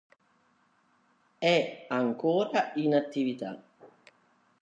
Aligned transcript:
È 1.37 1.85
ancora 1.89 2.71
in 2.77 2.95
attività. 2.95 3.61